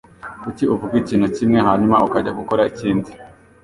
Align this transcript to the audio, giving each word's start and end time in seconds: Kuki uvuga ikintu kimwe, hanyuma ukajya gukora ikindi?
Kuki 0.43 0.63
uvuga 0.73 0.93
ikintu 1.01 1.27
kimwe, 1.35 1.57
hanyuma 1.67 2.01
ukajya 2.07 2.37
gukora 2.39 2.61
ikindi? 2.71 3.09